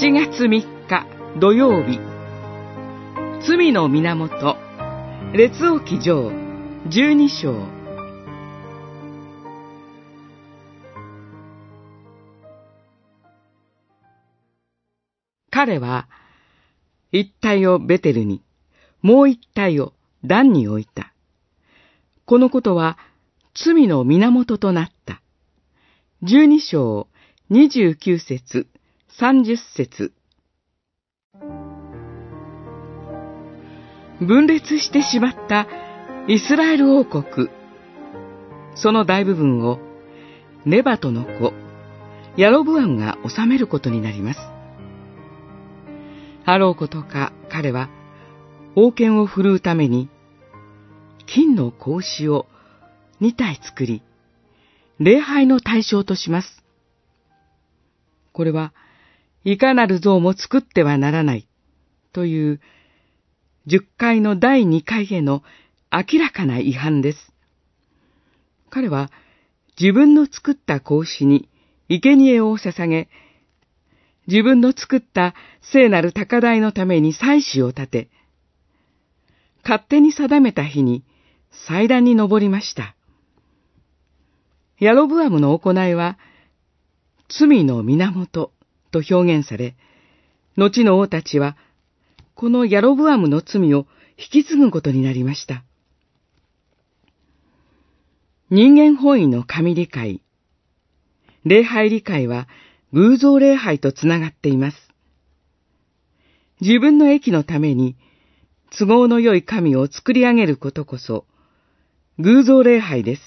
[0.00, 1.06] 7月3日
[1.40, 1.98] 土曜日。
[3.44, 4.56] 罪の源。
[5.32, 6.30] 列王記上。
[6.86, 7.66] 12章。
[15.50, 16.08] 彼は
[17.10, 18.44] 一体をベテルに
[19.02, 21.12] もう一体をダンに置いた。
[22.24, 22.98] このことは
[23.52, 25.20] 罪の源となった。
[26.22, 27.08] 十二章
[27.50, 28.68] 二十九節。
[29.20, 30.12] 三十節
[34.20, 35.66] 分裂してしまった
[36.28, 37.48] イスラエル王国。
[38.76, 39.80] その大部分を
[40.64, 41.52] ネバトの子、
[42.36, 44.40] ヤロブアンが治めることになります。
[46.44, 47.88] あろうことか彼は
[48.76, 50.08] 王権を振るうために
[51.26, 52.46] 金の格子を
[53.20, 54.00] 2体作り、
[55.00, 56.62] 礼拝の対象とします。
[58.32, 58.72] これは、
[59.44, 61.48] いかなる像も作ってはならない
[62.12, 62.60] という
[63.66, 65.42] 10回の第2回への
[65.92, 67.32] 明らかな違反です。
[68.70, 69.10] 彼は
[69.80, 71.48] 自分の作った格子に
[71.88, 73.08] 生贄を捧げ、
[74.26, 75.34] 自分の作った
[75.72, 78.10] 聖なる高台のために祭祀を立て、
[79.62, 81.04] 勝手に定めた日に
[81.66, 82.94] 祭壇に登りました。
[84.78, 86.18] ヤロブアムの行いは、
[87.28, 88.52] 罪の源
[88.90, 89.76] と表現され、
[90.56, 91.56] 後の王たちは、
[92.34, 93.86] このヤロブアムの罪を
[94.16, 95.64] 引き継ぐことになりました。
[98.50, 100.22] 人間本位の神理解、
[101.44, 102.48] 礼拝理解は
[102.92, 104.76] 偶像礼拝とつながっています。
[106.60, 107.96] 自分の益のために
[108.76, 111.24] 都合の良い神を作り上げることこそ
[112.18, 113.22] 偶像礼拝です。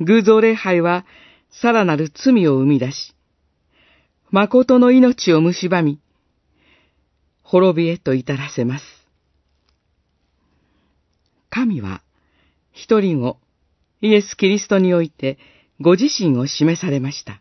[0.00, 1.06] 偶像礼拝は
[1.50, 3.14] さらなる罪を生み出し、
[4.36, 5.98] 誠の命を蝕み、
[7.42, 8.84] 滅びへと至らせます。
[11.48, 12.02] 神は
[12.70, 13.38] 一人を
[14.02, 15.38] イエス・キリストにおいて
[15.80, 17.40] ご自身を示されました。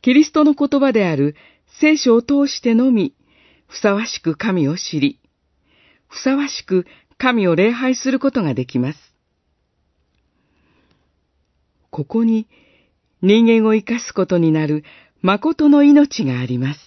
[0.00, 1.34] キリストの言葉である
[1.80, 3.16] 聖書を通してのみ、
[3.66, 5.18] ふさわしく神を知り、
[6.06, 6.86] ふさわしく
[7.18, 8.98] 神を礼拝することができます。
[11.90, 12.46] ここに
[13.26, 14.84] 人間を生かすことになる
[15.22, 16.80] 誠の命があります。